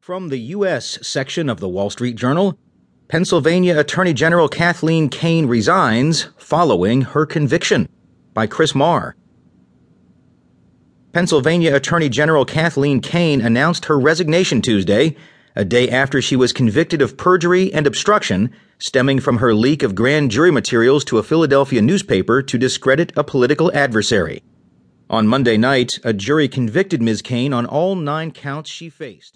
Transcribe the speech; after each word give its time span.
From 0.00 0.30
the 0.30 0.38
U.S. 0.56 0.98
section 1.06 1.50
of 1.50 1.60
the 1.60 1.68
Wall 1.68 1.90
Street 1.90 2.16
Journal, 2.16 2.58
Pennsylvania 3.08 3.78
Attorney 3.78 4.14
General 4.14 4.48
Kathleen 4.48 5.10
Kane 5.10 5.44
resigns 5.44 6.28
following 6.38 7.02
her 7.02 7.26
conviction 7.26 7.86
by 8.32 8.46
Kris 8.46 8.74
Maher. 8.74 9.14
Pennsylvania 11.12 11.76
Attorney 11.76 12.08
General 12.08 12.46
Kathleen 12.46 13.02
Kane 13.02 13.42
announced 13.42 13.84
her 13.84 14.00
resignation 14.00 14.62
Tuesday, 14.62 15.16
a 15.54 15.66
day 15.66 15.90
after 15.90 16.22
she 16.22 16.34
was 16.34 16.54
convicted 16.54 17.02
of 17.02 17.18
perjury 17.18 17.70
and 17.70 17.86
obstruction 17.86 18.50
stemming 18.78 19.20
from 19.20 19.36
her 19.36 19.52
leak 19.52 19.82
of 19.82 19.94
grand 19.94 20.30
jury 20.30 20.50
materials 20.50 21.04
to 21.04 21.18
a 21.18 21.22
Philadelphia 21.22 21.82
newspaper 21.82 22.40
to 22.40 22.56
discredit 22.56 23.12
a 23.18 23.22
political 23.22 23.70
adversary. 23.74 24.42
On 25.10 25.26
Monday 25.26 25.58
night, 25.58 25.98
a 26.04 26.14
jury 26.14 26.48
convicted 26.48 27.02
Ms. 27.02 27.20
Kane 27.20 27.52
on 27.52 27.66
all 27.66 27.96
nine 27.96 28.30
counts 28.30 28.70
she 28.70 28.88
faced. 28.88 29.28